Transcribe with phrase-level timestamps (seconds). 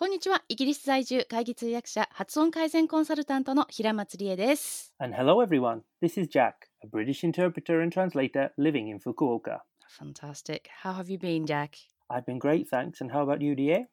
[0.00, 0.42] こんにちは。
[0.48, 4.94] イギリス在住会議通訳者発音改善コンサルタントの平松里英です。
[4.98, 5.82] And hello everyone.
[6.00, 9.58] This is Jack, a British interpreter and translator living in Fukuoka.
[9.98, 10.70] Fantastic.
[10.82, 11.76] How have you been, Jack?
[12.08, 13.02] I've been great, thanks.
[13.02, 13.84] And how about you, DA?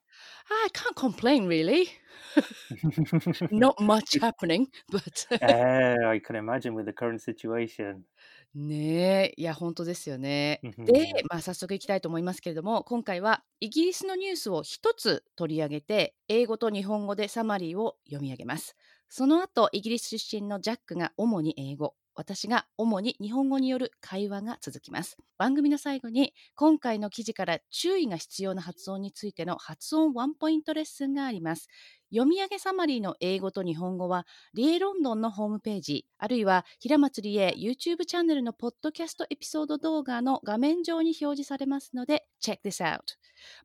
[0.49, 1.89] Ah, I can't complain, really.
[3.51, 5.27] Not much happening, but.
[5.41, 8.05] uh, I can imagine with the current situation.
[8.59, 10.65] ねえ、いや、本当ですよね。
[10.83, 18.75] で、まあ、早速いきたいと思いますけれども、今回はイギリスのニュースを一つ取り上げて、英語と日本語でサマリーを読み上げます。
[19.09, 25.17] その後、イギリス出身のジャックが主に英語、私が主に日本語による会話が続きます。
[25.37, 31.67] 番組の最後に今回の記事から注意が必要な発音についての発音ワンポイントレッスンがあります。
[32.09, 42.99] 読み上げサマリーの英語と日本語はリエロンドンのホームページあるいは平松理恵 YouTube チャンネルのポッドキャストエピソード動画の画面上に表示されますので Check this out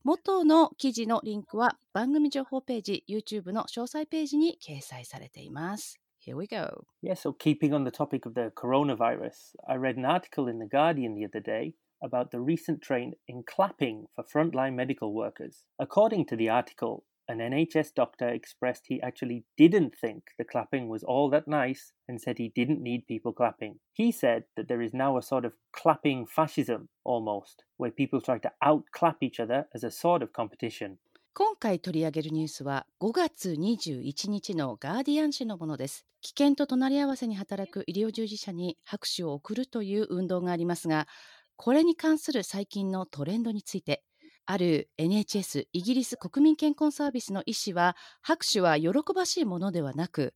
[0.03, 6.85] 元の記事のリンクは番組情報ページ YouTube の詳細ページに掲載されています Here we go.
[7.03, 10.67] Yeah, so keeping on the topic of the coronavirus, I read an article in The
[10.67, 15.65] Guardian the other day about the recent trend in clapping for frontline medical workers.
[15.81, 21.04] According to the article, an NHS doctor expressed he actually didn't think the clapping was
[21.04, 23.80] all that nice and said he didn't need people clapping.
[23.92, 28.38] He said that there is now a sort of clapping fascism almost, where people try
[28.40, 31.00] to outclap each other as a sort of competition.
[31.34, 36.06] 今回取り上げるニュースは5月21日のガーディアン紙のものです。
[36.22, 41.08] 危険と隣り合わせに働く医療従事者に拍手を送るという運動がありますが、
[41.56, 44.04] これに関する最近のトレンドについて、
[44.47, 50.35] ある NHS イギリス国民健康サービスの医師は拍手は喜ばしいものではなく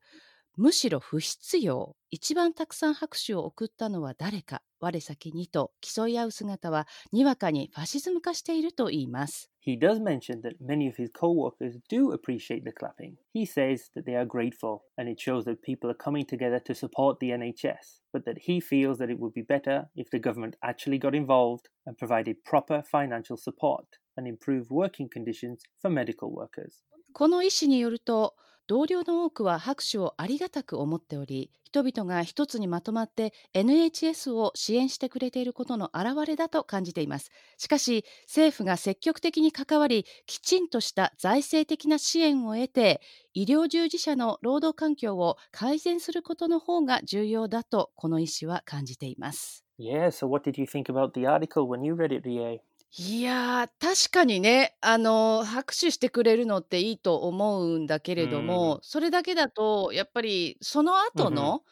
[0.56, 9.50] むしろ不必要一番たくさん拍手を送ったのは誰か我先にと競い合う姿はにわかにファシズム化していると言います。
[9.60, 13.16] He does mention that many of his co-workers do appreciate the clapping.
[13.34, 16.74] He says that they are grateful and it shows that people are coming together to
[16.74, 20.56] support the NHS, but that he feels that it would be better if the government
[20.62, 23.84] actually got involved and provided proper financial support
[24.16, 26.82] and improved working conditions for medical workers.
[27.12, 28.36] この医師によると
[28.68, 43.00] 同僚の多くは拍手をありがたく思っており人々が一つにまとまって NHS を支援してくれていることの表れだと感じていますしかし政府が積極的に関わりきちんとした財政的な支援を得て
[43.34, 52.60] 医療従事者の労働環境を改善することの方が重要だとこの医師は感じています Yeah, so what did you think about the article when you read it, EA?
[52.98, 61.62] いや、確かにね、あの、拍手してくれるのっていいと思うんだけれども、それだけだとやっぱりその後の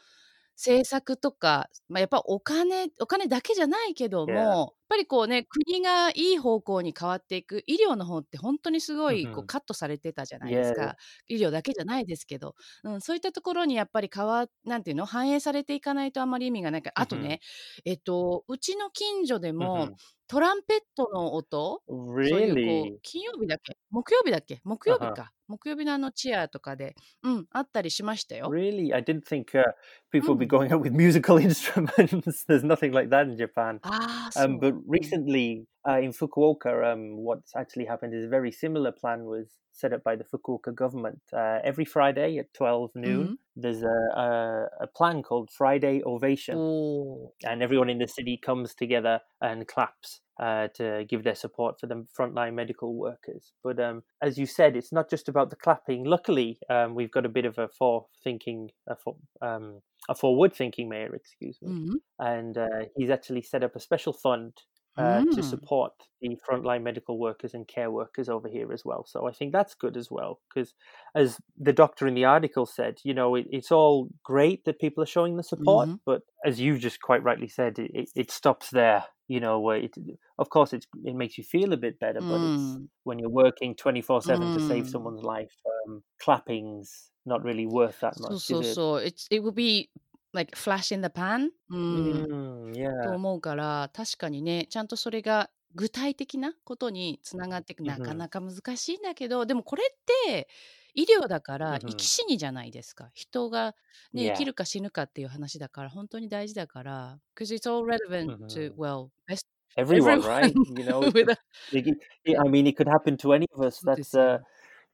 [0.57, 10.97] 政策とか、まあ、やっぱお金お金だけじゃないけど.も、ぱりこうね、国がいい方向に変わっていく、医療の方って本当にすごいこうカットされてたじゃないです.か。
[11.29, 17.41] 医療だけじゃないですけど、うん、そういったところにやっぱり変わなんていうの、反映されていかないとあんまり意味がないから、あとね、
[17.85, 19.91] えっと、うちの近所でも
[20.27, 23.77] トランペットの音、そういうこう、金曜日だっけ？
[23.91, 24.61] 木曜日だっけ？
[24.65, 25.15] 木曜日 Uh-huh.
[25.15, 25.31] か。
[25.47, 28.49] 木曜日のあのチアとかで、うん、あったりしましたよ。
[28.51, 28.95] Really?
[28.95, 29.63] I didn't think uh,
[30.11, 32.45] people would be going out with musical instruments.
[32.49, 33.79] There's nothing like that in Japan.
[33.83, 38.93] Ah, Um, but recently uh, in Fukuoka, um, what's actually happened is a very similar
[38.93, 41.21] plan was set up by the Fukuoka government.
[41.33, 43.35] Uh, every Friday at 12 noon, mm-hmm.
[43.57, 46.55] there's a, a, a, plan called Friday Ovation.
[46.57, 47.33] Oh.
[47.43, 50.21] And everyone in the city comes together and claps.
[50.43, 53.53] Uh, to give their support for the frontline medical workers.
[53.63, 56.03] But um, as you said, it's not just about the clapping.
[56.03, 61.15] Luckily, um, we've got a bit of a forward-thinking, a, for, um, a forward-thinking mayor,
[61.15, 61.95] excuse me, mm-hmm.
[62.19, 64.55] and uh, he's actually set up a special fund
[64.97, 65.35] uh, mm.
[65.35, 69.05] to support the frontline medical workers and care workers over here as well.
[69.07, 70.73] So I think that's good as well, because
[71.15, 75.03] as the doctor in the article said, you know, it, it's all great that people
[75.03, 75.97] are showing the support, mm-hmm.
[76.07, 79.05] but as you just quite rightly said, it, it stops there.
[79.27, 79.97] You know, it,
[80.39, 82.89] of course, it it makes you feel a bit better, but it's mm.
[83.05, 84.91] when you're working twenty four seven to save mm.
[84.91, 85.55] someone's life,
[85.87, 88.43] um, clapping's not really worth that much.
[88.43, 89.89] So so so it's it would be
[90.35, 91.51] like flash in the pan?
[91.71, 92.73] うん。
[92.73, 93.05] Yeah.
[93.05, 97.83] と思うから、確かにね、ちゃんとそれが具体的なことにつながっていく。
[97.83, 100.49] なかなか難しいんだけど、でもこれって
[100.95, 103.11] 医療だから生き死にじゃないですか。
[103.15, 103.75] 人が
[104.13, 107.19] ね、生きるか死ぬかっていう話だから、本当に大事だから。
[107.37, 109.47] Because it's all relevant to, well, best
[109.77, 110.55] Everyone, right?
[110.55, 113.81] You know, a I mean, it could happen to any of us.
[113.81, 114.39] That's uh,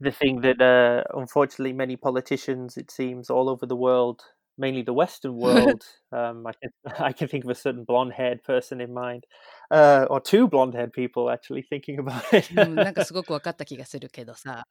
[0.00, 4.22] the thing that, uh, unfortunately, many politicians, it seems, all over the world
[4.59, 5.83] mainly the Western world.
[6.13, 9.25] um, I can I can think of a certain blonde-haired person in mind,
[9.69, 12.49] uh, or two blonde-haired people actually thinking about it.
[12.55, 14.65] うん、なんかすごく分かった気がするけどさ、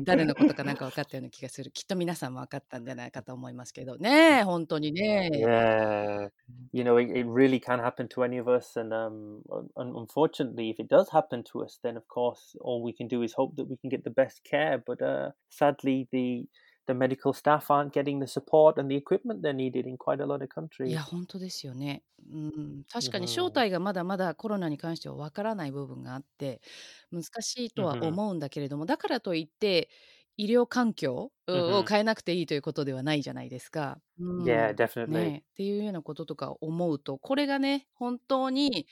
[0.00, 1.70] 誰のことかなんか分かったような気がする。
[1.72, 5.30] きっと皆さんも分かったんじゃないかと思いますけどね、本当にね。
[5.34, 6.30] Yeah,
[6.72, 9.42] you know, it, it really can happen to any of us, and um,
[9.76, 13.34] unfortunately, if it does happen to us, then of course all we can do is
[13.34, 14.82] hope that we can get the best care.
[14.84, 16.46] But uh, sadly, the
[16.89, 20.25] the medical staff aren't getting the support and the equipment they're needed in quite a
[20.25, 20.89] lot of い countries.
[20.89, 22.03] や、本当ですよね。
[22.31, 26.61] うん、確かに正体がまだまだコロナに関しては分からない部分があって、
[27.11, 29.89] 難しいとは思うんだけれども、だからといって
[30.37, 33.99] 医療環境を変えなくていいということではないじゃないですか。
[34.19, 35.07] うん、yeah, definitely.
[35.07, 38.87] ね、っていうようなこととか思うと、これがね、本当に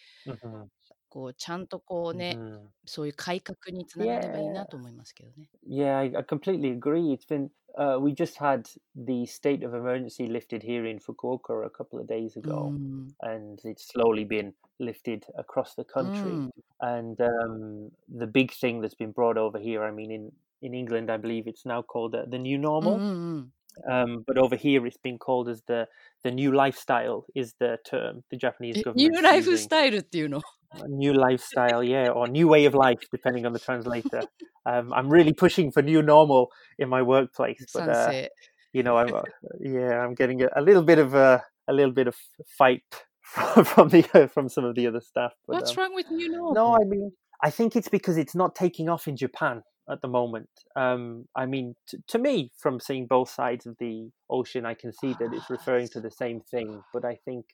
[1.09, 2.37] こうちゃんとこうね、
[2.85, 5.49] そういう改革につながればいいなと思いますけどね。
[5.67, 7.13] Yeah, I completely agree.
[7.13, 11.69] It's been uh, we just had the state of emergency lifted here in Fukuoka a
[11.69, 13.11] couple of days ago, mm.
[13.21, 16.31] and it's slowly been lifted across the country.
[16.31, 16.49] Mm.
[16.81, 20.31] And um, the big thing that's been brought over here, I mean, in
[20.61, 22.97] in England, I believe it's now called uh, the new normal.
[22.97, 23.91] Mm-hmm.
[23.91, 25.87] Um, but over here, it's been called as the
[26.23, 29.13] the new lifestyle is the term the Japanese government.
[29.13, 30.41] New lifestyle, you know
[30.87, 34.21] new lifestyle, yeah, or new way of life, depending on the translator.
[34.65, 38.27] Um, I'm really pushing for new normal in my workplace, but uh,
[38.73, 39.21] you know, I'm uh,
[39.61, 42.17] yeah, I'm getting a, a, little bit of a a little bit of
[42.57, 42.83] fight
[43.21, 45.31] from, from the uh, from some of the other staff.
[45.47, 46.53] But, What's um, wrong with new normal?
[46.53, 50.09] No, I mean, I think it's because it's not taking off in Japan at the
[50.09, 50.49] moment.
[50.75, 54.91] Um, I mean, t- to me, from seeing both sides of the ocean, I can
[54.91, 56.83] see that it's referring to the same thing.
[56.93, 57.45] But I think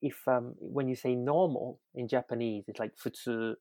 [0.00, 3.54] if um, when you say normal in Japanese, it's like futsu.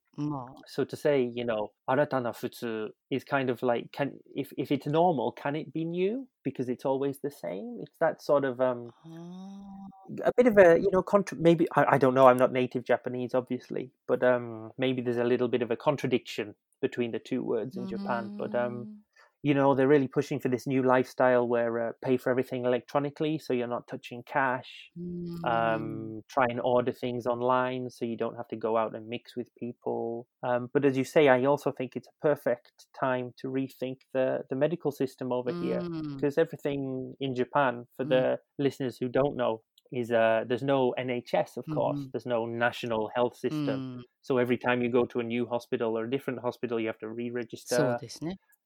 [0.68, 4.88] So to say, you know, aratana futsu is kind of like can if if it's
[4.88, 7.80] normal, can it be new because it's always the same?
[7.82, 10.26] It's that sort of um, ah.
[10.26, 12.28] a bit of a you know contra- maybe I, I don't know.
[12.28, 16.56] I'm not native Japanese, obviously, but um, maybe there's a little bit of a contradiction
[16.82, 17.98] between the two words in mm-hmm.
[17.98, 18.36] Japan.
[18.38, 18.96] But um, mm.
[19.44, 23.40] You know, they're really pushing for this new lifestyle where uh, pay for everything electronically,
[23.40, 24.92] so you're not touching cash.
[25.00, 25.46] Mm.
[25.46, 29.36] Um, try and order things online, so you don't have to go out and mix
[29.36, 30.28] with people.
[30.44, 34.42] Um, but as you say, I also think it's a perfect time to rethink the
[34.50, 35.64] the medical system over mm.
[35.64, 35.82] here
[36.16, 38.10] because everything in Japan, for mm.
[38.10, 39.62] the listeners who don't know,
[39.92, 42.00] is uh, there's no NHS, of course.
[42.00, 42.12] Mm.
[42.12, 43.68] There's no national health system.
[43.68, 44.02] Mm.
[44.22, 47.00] So every time you go to a new hospital or a different hospital, you have
[47.00, 47.98] to re-register,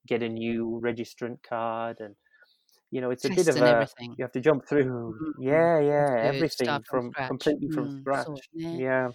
[0.06, 2.15] get a new registrant card, and
[2.91, 4.15] you know it's a bit of a everything.
[4.19, 4.85] you have to jump through.
[4.85, 5.43] Mm-hmm.
[5.43, 8.27] Yeah, yeah, everything from, from completely from mm, scratch.
[8.27, 9.11] So, yeah.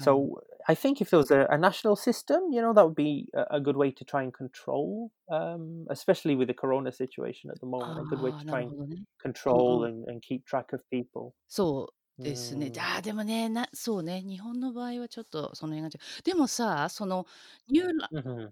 [0.00, 3.28] So I think if there was a, a, national system, you know, that would be
[3.34, 7.60] a, a good way to try and control, um, especially with the corona situation at
[7.60, 11.34] the moment, a good way to try and control and, and keep track of people.
[11.48, 11.88] そ
[12.18, 12.72] うですね。
[12.78, 14.22] ああ、でもね、な、そうね。
[14.22, 16.22] 日本の場合はちょっとその辺が違う。
[16.22, 17.26] でもさ、その、
[17.70, 17.84] New,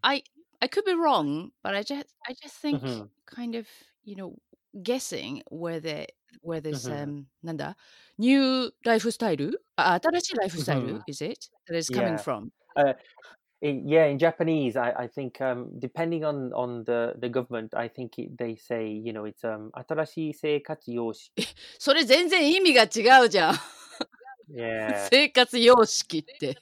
[0.03, 0.25] I,
[0.61, 2.83] I could be wrong, but I just, I just think
[3.27, 3.67] kind of,
[4.05, 4.37] you know,
[4.83, 6.07] guessing where the
[6.43, 7.77] where this um なんだ
[8.19, 11.39] new lifestyle あ新しいライフスタイル is it
[11.69, 12.23] that is coming Yeah.
[12.23, 12.93] from Uh,
[13.63, 17.89] in, yeah, in Japanese, I, I think um, depending on, on the, the government, I
[17.89, 21.33] think it, they say, you know, it's um, 新しい生活様式。
[21.79, 23.55] それ全然意味が違うじゃん
[24.55, 25.09] Yeah.
[25.09, 26.57] 生 活様式って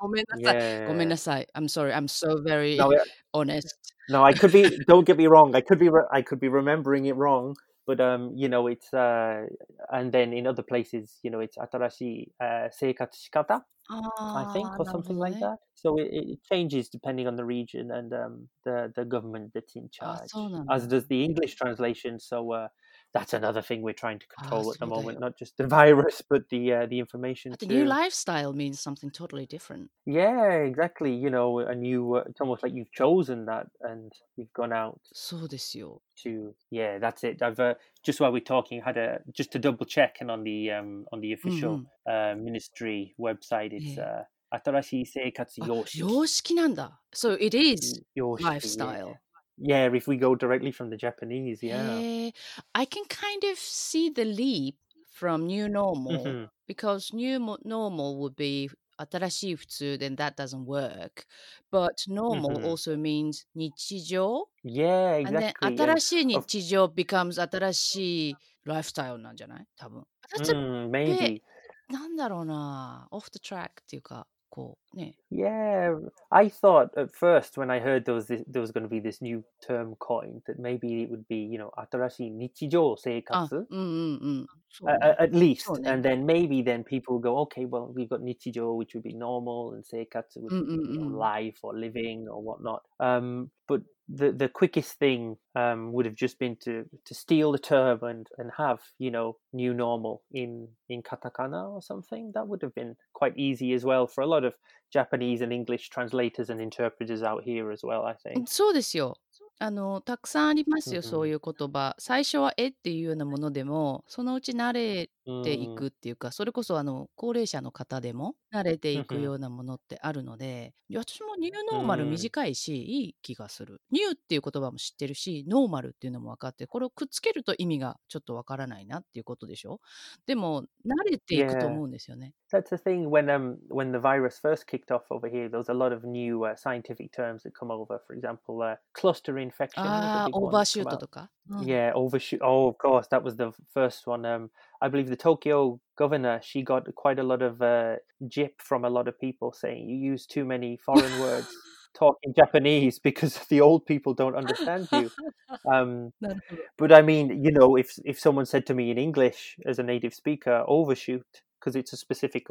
[0.00, 0.88] ごめんなさい Yeah.
[0.88, 3.00] ごめんなさい I'm sorry I'm so very No, it-
[3.32, 3.76] honest
[4.08, 4.78] no, I could be.
[4.86, 5.52] Don't get me wrong.
[5.56, 5.88] I could be.
[5.88, 7.56] re- I could be remembering it wrong.
[7.86, 9.46] But um, you know, it's uh,
[9.90, 15.38] and then in other places, you know, it's 新しい、uh, 生活仕方 I think, or something like
[15.40, 15.58] that.
[15.74, 19.88] So it, it changes depending on the region and um, the the government that's in
[19.90, 20.30] charge,
[20.70, 22.18] as does the English translation.
[22.20, 22.68] So uh,
[23.12, 26.22] that's another thing we're trying to control ah, at the moment, not just the virus,
[26.28, 27.50] but the uh, the information.
[27.50, 29.90] But the new lifestyle means something totally different.
[30.04, 31.14] Yeah, exactly.
[31.14, 32.16] You know, a new.
[32.16, 35.00] Uh, it's almost like you've chosen that, and you've gone out.
[35.12, 36.02] そうですよ。
[36.24, 37.42] To yeah, that's it.
[37.42, 40.70] I've uh, just while we're talking, had a just to double check, and on the
[40.72, 44.24] um on the official uh, ministry website, it's uh.
[44.48, 45.98] 新しい生活様式。
[45.98, 47.00] 様式なんだ。
[47.12, 49.08] So it is lifestyle.
[49.08, 49.14] Yeah,
[49.60, 52.30] if we go directly from the Japanese, yeah.
[52.74, 54.76] I can kind of see the leap
[55.12, 56.44] from new normal mm-hmm.
[56.66, 61.26] because new normal would be 新しい普通 then that doesn't work.
[61.70, 62.66] But normal mm-hmm.
[62.66, 65.52] also means 日常 Yeah, exactly.
[65.60, 70.04] And then 新しい日常 becomes 新しいライフスタイルなんじゃない多分。
[70.34, 71.42] That's a mm, maybe.
[71.88, 74.26] なんだろうな、off the track っていうか。
[74.48, 75.16] こう ね。
[75.30, 75.98] Yeah,
[76.30, 79.00] I thought at first when I heard there was this, there was going to be
[79.00, 84.46] this new term coined that maybe it would be, you know, 新しい日常生あ、活うんうんうん。
[84.70, 84.98] そう uh, ね。
[85.00, 85.90] uh, at least, そうね。
[85.90, 89.14] and then maybe then people will go, okay, well, we've got 日常, which would be
[89.14, 91.18] normal, and 生活 would うん be, うん you know, うん。
[91.18, 92.82] life or living or whatnot.
[93.00, 97.58] Um, but the the quickest thing um, would have just been to to steal the
[97.58, 102.30] term and and have you know new normal in in katakana or something.
[102.34, 104.54] That would have been quite easy as well for a lot of
[104.91, 108.05] Japanese and English translators and interpreters out here as well.
[108.05, 108.47] I うん think.
[108.47, 109.15] そうですよ。
[109.59, 111.95] あの、たくさんありますよ、そう hmm いう言葉。
[111.99, 115.11] 最初はえっていうようなものでも、そのうち慣れ
[115.41, 115.75] てい Mm.
[115.75, 122.09] くっていうか、それこそあの高齢者の方でも慣れていく hmm ようなものってあるので、私もニューノーマル Mm.
[122.09, 123.81] 短いし、いい気がする。
[123.91, 129.79] ニューっていう言葉も知ってるし、ノーマルっていうのも分かって、これをくっつけると意味がちょっとわからないなっていうことでしょ。
[130.25, 131.67] でも、慣れていくと Yeah.
[131.67, 132.33] 思うんですよね。
[132.51, 135.73] That's the thing when um when the virus first kicked off over here, there was a
[135.73, 137.99] lot of new uh, scientific terms that come over.
[138.05, 141.31] For example, uh, cluster infection ああ、オーバーシュート.とか。
[141.49, 141.59] うん。
[141.61, 142.39] Yeah, overshoot.
[142.43, 144.25] Oh, of course, that was the first one.
[144.25, 144.49] Um,
[144.80, 147.96] I believe the Tokyo governor she got quite a lot of uh,
[148.28, 151.48] jip from a lot of people saying you use too many foreign words
[151.94, 155.10] talking Japanese because the old people don't understand you.
[155.64, 156.62] Um, なるほど。
[156.76, 159.82] but I mean, you know, if if someone said to me in English as a
[159.82, 161.24] native speaker, overshoot,
[161.58, 162.44] because it's a specific,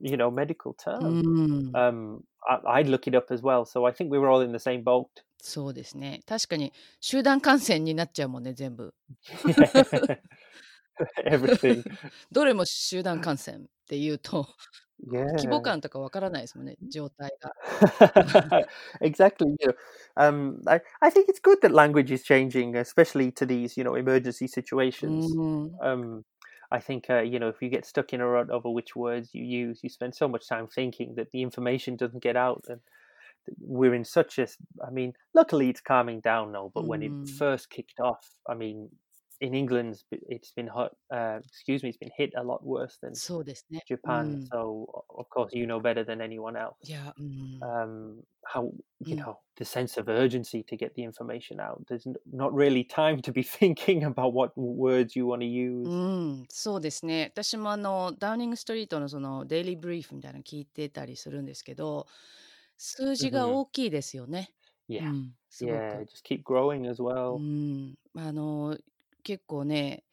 [0.00, 1.72] you know, medical う term, ん。
[1.74, 3.64] um, I, I'd look it up as well.
[3.64, 5.06] So I think we were all in the same boat.
[5.44, 6.20] そうですね。
[6.26, 8.94] 確かに集団感染になっちゃうもんね、全部。
[10.98, 11.26] Yeah.
[11.26, 11.84] Everything.
[12.30, 14.46] どれも集団感染っていうと、
[15.36, 15.62] 規模 Yeah.
[15.62, 17.56] 感とかわからないですもんね、状態が。
[19.00, 19.56] exactly.
[19.60, 19.74] You know,
[20.16, 23.94] um, I, I think it's good that language is changing, especially to these, you know,
[23.94, 24.46] emergency
[25.00, 25.36] う situations.
[25.66, 25.82] ん。
[25.82, 26.24] Um,
[26.70, 29.34] I think, uh, you know, if you get stuck in a rut over which words
[29.34, 32.64] you use, you spend so much time thinking that the information doesn't get out.
[32.68, 32.80] And
[33.60, 37.02] we're in such a, s- I mean, luckily it's calming down now, う but when
[37.02, 37.42] it ん。
[37.42, 38.90] first kicked off, I mean,
[39.40, 43.20] in England, it's been hot, uh, excuse me, it's been hit a lot worse than
[43.20, 43.86] そうですね。
[44.04, 44.40] う Japan.
[44.46, 44.52] ん。
[44.52, 47.68] So, o- of course, you know better than anyone else いや、うん。
[47.74, 48.72] um, how
[49.04, 49.24] う you ん。
[49.24, 51.84] know the sense of urgency to get the information out.
[51.88, 55.48] There's n- not really time to be thinking about what words you want to
[55.84, 56.02] う use.
[56.42, 57.30] ん、そうですね。
[57.32, 62.06] 私もあの、ダウニングストリートのそのデイリーブリーフみたいなの聞いてたりするんですけど、
[62.78, 64.54] 数字が hmm 大きいですよね。
[64.98, 66.08] う Yeah, ん、すご yeah, く。
[66.08, 67.40] just keep growing as う well.
[67.40, 68.78] ん、あの、
[69.27, 70.05] 結構ね、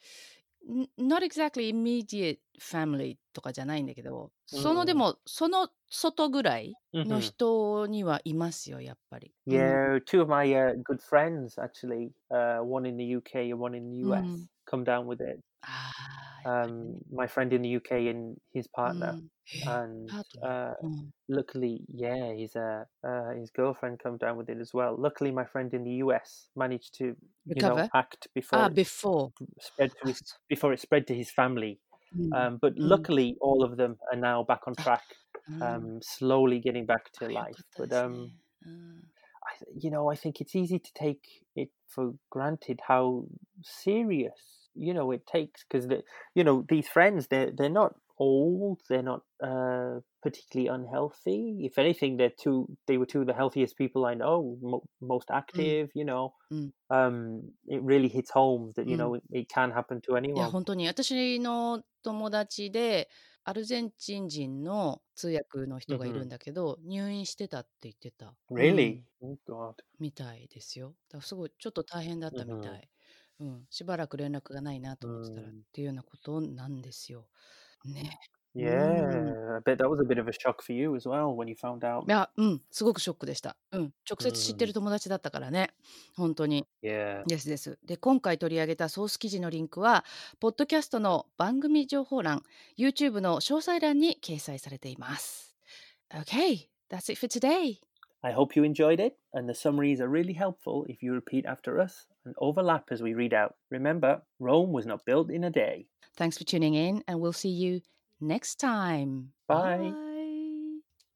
[0.98, 4.98] not exactly immediate family とかじゃないんだけど、そので Mm.
[4.98, 9.34] も、その外ぐらいの hmm 人にはいますよ、やっぱり。
[9.50, 13.90] うん、Yeah, two of my uh, good friends actually, uh, one in the UK and one in
[13.90, 14.48] the う US, ん。
[14.64, 15.42] come down with it.
[16.44, 19.18] um, my friend in the UK and his partner,
[19.66, 20.10] and
[20.42, 20.74] uh,
[21.28, 24.96] luckily, yeah, his uh, uh, his girlfriend come down with it as well.
[24.98, 27.16] Luckily, my friend in the US managed to
[27.46, 27.74] Recover.
[27.74, 31.80] you know act before ah, before spread to his, before it spread to his family.
[32.16, 32.32] Mm.
[32.32, 35.02] Um, but luckily, all of them are now back on track,
[35.50, 35.62] mm.
[35.62, 37.62] um, slowly getting back to I life.
[37.76, 38.32] But um,
[38.64, 41.24] I, you know, I think it's easy to take
[41.56, 43.24] it for granted how
[43.62, 46.03] serious you know, it takes because the,
[46.35, 51.59] you know, these friends they're they're not old, they're not uh, particularly unhealthy.
[51.65, 52.67] If anything, they're two.
[52.87, 55.71] They were two of the healthiest people I know, mo- most うん。
[55.71, 55.89] active.
[55.95, 56.73] You know, うん。
[56.91, 58.97] um, it really hits home that う you ん。
[58.97, 60.49] know it, it can happen to いや、 anyone.
[60.49, 63.09] 本当に私の友達で、
[63.43, 68.35] アルゼンチン人の通訳の人がいる hmm んだけど、入院してたって言ってた。
[68.55, 68.99] う Really?
[68.99, 69.07] ん。
[69.21, 69.81] Oh God.
[69.99, 70.97] みたいですよ。
[71.09, 72.89] だからすごい、ちょっと大変だったみた hmm い。
[73.40, 73.66] うん。
[73.70, 75.62] しばらく連絡がないなと思ってたらっ Mm.
[75.72, 77.26] ていうようなことなんですよ。
[77.84, 78.18] ね。
[78.54, 78.62] うん。
[78.62, 81.56] Yeah, I bet that was a bit of a shock for you as well when you
[81.60, 82.08] found い out.
[82.08, 83.56] や、うん、すごくショックでした。
[83.72, 83.92] うん。
[84.08, 84.74] 直接知ってる Mm.
[84.74, 85.70] 友達だったからね。
[86.16, 86.64] 本当に。
[86.82, 87.24] Yeah.
[87.26, 87.78] ですです。
[87.84, 90.04] で、今回取り上げたソース記事のリンクは、
[90.38, 92.44] ポッドキャストの番組情報欄、
[92.78, 95.56] YouTube の詳細欄に掲載されています。
[96.10, 97.80] Okay, that's it for today.
[98.22, 101.78] I hope you enjoyed it, and the summaries are really helpful if you repeat after
[101.82, 103.54] us and overlap as we read out.
[103.70, 105.86] Remember, Rome was not built in a day.
[106.16, 107.80] Thanks for tuning in and we'll see you
[108.20, 109.32] next time.
[109.48, 109.90] Bye.
[109.90, 109.94] Bye.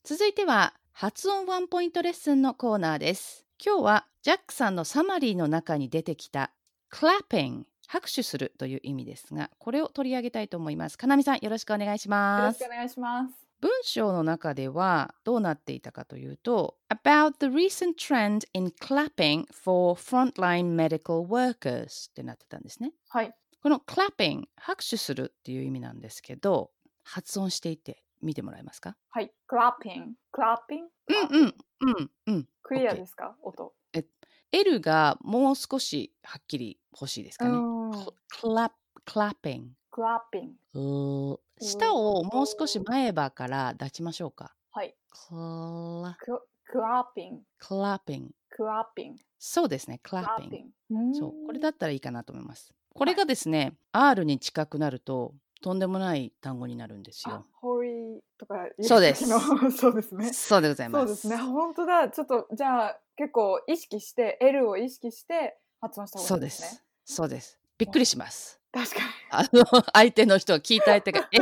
[0.05, 3.45] 続いては発音ワンポイントレッスンのコーナーです。
[3.65, 6.51] 今日はジャックさんのサマリーの中に出てきた
[6.93, 10.99] clapping 拍手するという意味ですが、これを取り上げたいと思います。
[10.99, 12.71] かなみさんよろしくお願いしよろますしくお。
[12.71, 13.48] 願いします。
[13.61, 22.93] 文章の中ではどうなっていたかというと About the recent trend in clapping for frontline medical workers ってなってたんですね。
[23.09, 23.35] はい。
[23.63, 26.71] この clapping 拍手するっていう意味なんですけど
[27.03, 29.33] 発音していて見てもらえますかはい。
[29.49, 30.13] clapping。
[30.33, 30.89] clapping。
[31.09, 32.49] うんうんうんうん。
[32.63, 33.73] クリアですか音。
[34.51, 37.51] L がもう少しはっきり欲しいですかね。
[37.51, 37.91] うん。
[38.43, 38.71] clap,
[39.07, 39.69] clapping。
[39.93, 40.53] clapping。
[41.61, 44.55] う舌をもう少し前歯から出しましょうか。
[44.73, 44.95] はい。
[45.31, 46.39] cla- cl-
[46.73, 47.39] clapping。
[47.61, 48.29] clapping。
[48.57, 49.15] clapping。
[49.39, 50.01] そうですね。
[50.05, 50.25] clapping。
[50.25, 50.65] clapping。
[50.91, 51.47] うんそう。
[51.47, 52.73] これだったらいいかなと思います。
[52.95, 59.25] これがですね、R に近くなると、とんでもない単語になるんですあよ。、ホリとか言そうです
[59.77, 60.33] そうですね。
[60.33, 61.07] そうでございます。
[61.07, 61.37] そうですね。
[61.37, 62.09] 本当だ。
[62.11, 66.69] ちょっとじゃあ結構意識して L を意識して発音した方そうでがいいですね。
[67.05, 67.15] す。
[67.15, 67.59] そうです。
[67.77, 68.58] びっくりします。
[68.73, 69.07] 確かに。
[69.31, 71.39] あの、相手の人が聞いた相手が、え、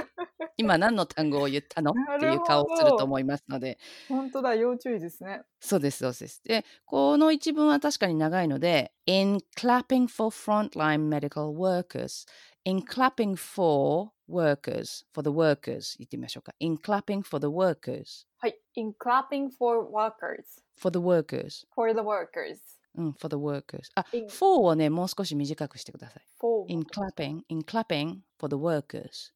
[0.56, 3.78] 今何の単語を言ったのっていう顔をすると思いますので、
[4.08, 4.54] 本当だ。
[4.54, 5.42] 要注意ですね。
[5.60, 6.42] そうです、そうです。
[6.44, 12.26] で、この一文は確かに長いので、in clapping for frontline medical workers,
[12.64, 16.54] in clapping for workers, for the workers 言ってみましょうか。
[16.60, 18.58] in clapping for the workers, はい。
[18.76, 20.62] In clapping for workers.
[20.76, 22.75] for the workers, For the workers.
[22.95, 23.89] うん、for the workers.
[23.95, 26.23] あ、 in for をね、もう少し短くしてください。
[26.39, 29.31] for in clapping, in clapping for the workers.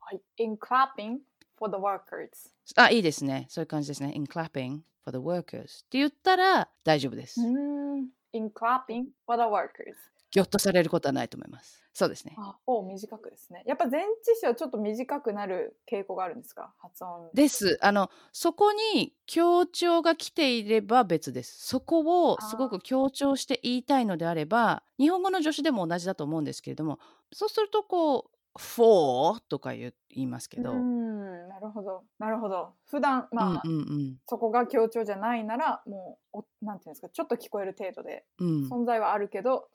[0.00, 0.20] はい。
[0.38, 1.18] In clapping
[1.56, 2.50] for the workers.
[2.76, 3.46] あ、いいですね。
[3.48, 4.12] そういう感じですね。
[4.14, 7.40] in clapping for the workers って言ったら大丈夫です。
[7.40, 8.08] うーん。
[8.32, 9.96] In clapping for the workers.
[10.35, 11.81] ぎょっとされることはないと思います。
[11.93, 12.41] そうですね。
[12.43, 13.63] あ、を短くですね。
[13.65, 16.75] やっぱ前置詞はちょっと短くなる傾向があるんですか？
[16.79, 17.29] 発音。
[17.33, 17.77] です。
[17.81, 21.65] あの、そこに強調が来ていれば別です。
[21.67, 26.99] そこをすごく強調して言いたいのであれば、日本語の助詞でも同じだと思うんですけれども、
[27.33, 31.47] そうするとこう、for とか言いますけど、うーん。
[31.49, 32.03] なるほど。
[32.19, 32.73] なるほど。
[32.85, 33.75] 普段まあ、うんう
[34.13, 37.09] んそこが強調じゃないならもうおなんていうんですか？
[37.09, 38.77] ちょっと聞こえる程度でうん。
[38.81, 39.69] 存在はあるけど、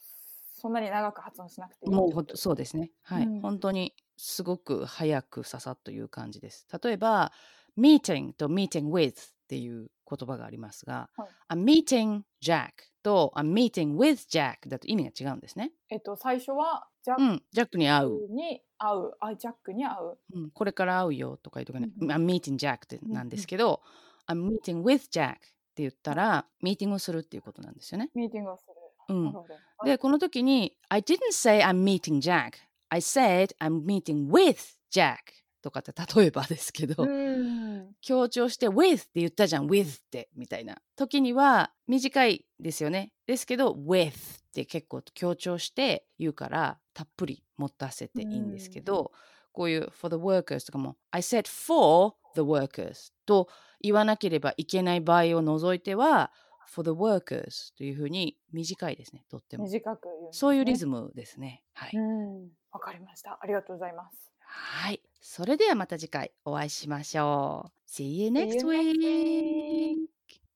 [0.61, 2.91] そんなに長く発音しなくていいもうそうですね。
[3.03, 3.25] はい。
[3.25, 6.67] うん本当にすごく早くささっという感じです。
[6.83, 7.33] 例えば、
[7.79, 9.15] meeting と meeting with っ
[9.49, 12.71] ていう言葉がありますが、はい a meeting Jack
[13.03, 15.73] と a meeting with Jack だと意味が違うんですね。
[15.89, 18.29] えっと最初はジャッうん、ジャックに会う。
[18.29, 23.81] クに会う、あジャックに会ううん、これから会うよとかいうとかね、うん I'm meeting Jack ってなんですけど、
[24.29, 25.37] I'm meeting with Jack っ
[25.75, 28.11] て言ったら、ミーティングをするっていうことなんですよね。
[28.15, 28.70] ミーティングをする。
[29.13, 29.35] うん。
[29.85, 32.53] で、この時に、I didn't say I'm meeting Jack.
[32.89, 34.57] I said I'm meeting with
[34.93, 35.17] Jack.
[35.63, 37.95] とかって例えばですけど、うん。
[38.01, 40.79] 強調して with って言ったじゃん、with ってみたいな。
[40.97, 43.13] 時には短いですよね。
[43.27, 44.13] ですけど、with っ
[44.55, 49.13] て結構強調して言うから、たっぷり持たせていいんですけど、
[49.53, 53.49] こういう for the workers とかも I said for the workers と
[53.81, 56.33] 言わなければいけない場合を除いては
[56.71, 59.65] for the workers というふうに短いですね、とっても。
[59.65, 61.63] 短くね、そういうリズムですね。
[61.75, 61.91] はい。
[61.95, 63.39] うんわかりました。
[63.41, 64.33] ありがとうございます。
[64.41, 65.01] はい。
[65.21, 67.91] それではまた次回お会いしましょう。
[67.91, 70.20] See you next week!